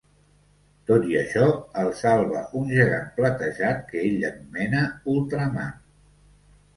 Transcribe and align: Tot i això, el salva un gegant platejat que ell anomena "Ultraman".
Tot 0.91 1.03
i 1.09 1.17
això, 1.17 1.49
el 1.81 1.89
salva 1.99 2.41
un 2.59 2.65
gegant 2.77 3.05
platejat 3.17 3.83
que 3.91 3.99
ell 4.07 4.25
anomena 4.31 4.81
"Ultraman". 5.17 5.77